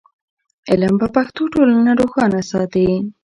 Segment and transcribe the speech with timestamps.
[0.69, 2.89] علم په پښتو ټولنه روښانه ساتي.